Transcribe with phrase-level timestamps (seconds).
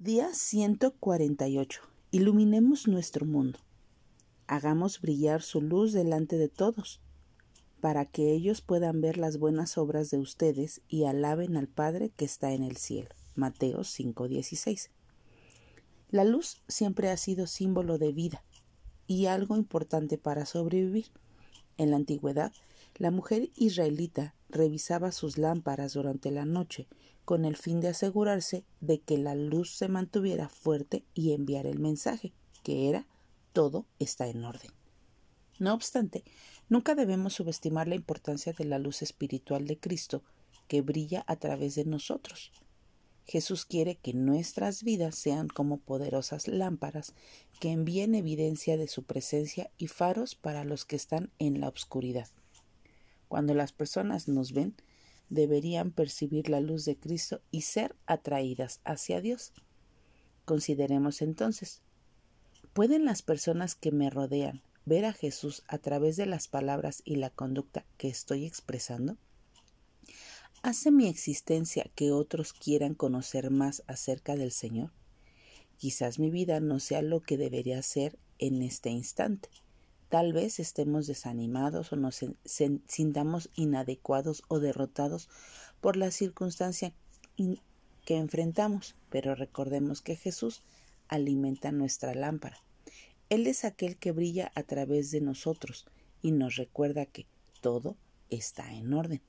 [0.00, 1.80] Día 148.
[2.10, 3.60] Iluminemos nuestro mundo.
[4.48, 7.00] Hagamos brillar su luz delante de todos,
[7.80, 12.24] para que ellos puedan ver las buenas obras de ustedes y alaben al Padre que
[12.24, 13.10] está en el cielo.
[13.36, 14.90] Mateo 5:16.
[16.10, 18.44] La luz siempre ha sido símbolo de vida
[19.06, 21.12] y algo importante para sobrevivir.
[21.78, 22.52] En la antigüedad,
[22.96, 26.86] la mujer israelita revisaba sus lámparas durante la noche
[27.24, 31.80] con el fin de asegurarse de que la luz se mantuviera fuerte y enviar el
[31.80, 33.06] mensaje, que era
[33.52, 34.70] todo está en orden.
[35.58, 36.24] No obstante,
[36.68, 40.22] nunca debemos subestimar la importancia de la luz espiritual de Cristo
[40.68, 42.52] que brilla a través de nosotros.
[43.26, 47.14] Jesús quiere que nuestras vidas sean como poderosas lámparas
[47.58, 52.28] que envíen evidencia de su presencia y faros para los que están en la oscuridad.
[53.34, 54.76] Cuando las personas nos ven,
[55.28, 59.52] deberían percibir la luz de Cristo y ser atraídas hacia Dios.
[60.44, 61.82] Consideremos entonces,
[62.74, 67.16] ¿pueden las personas que me rodean ver a Jesús a través de las palabras y
[67.16, 69.16] la conducta que estoy expresando?
[70.62, 74.92] ¿Hace mi existencia que otros quieran conocer más acerca del Señor?
[75.76, 79.48] Quizás mi vida no sea lo que debería ser en este instante,
[80.08, 82.20] Tal vez estemos desanimados o nos
[82.86, 85.28] sintamos inadecuados o derrotados
[85.80, 86.92] por la circunstancia
[88.04, 90.62] que enfrentamos, pero recordemos que Jesús
[91.08, 92.62] alimenta nuestra lámpara.
[93.28, 95.86] Él es aquel que brilla a través de nosotros
[96.22, 97.26] y nos recuerda que
[97.60, 97.96] todo
[98.30, 99.22] está en orden.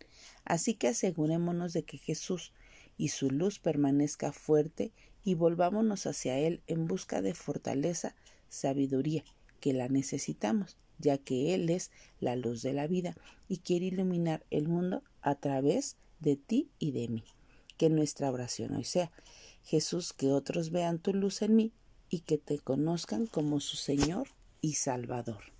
[0.43, 2.53] Así que asegurémonos de que Jesús
[2.97, 4.91] y su luz permanezca fuerte
[5.23, 8.15] y volvámonos hacia Él en busca de fortaleza,
[8.49, 9.23] sabiduría
[9.59, 13.15] que la necesitamos, ya que Él es la luz de la vida
[13.47, 17.23] y quiere iluminar el mundo a través de ti y de mí.
[17.77, 19.11] Que nuestra oración hoy sea,
[19.63, 21.73] Jesús, que otros vean tu luz en mí
[22.09, 24.29] y que te conozcan como su Señor
[24.61, 25.54] y Salvador.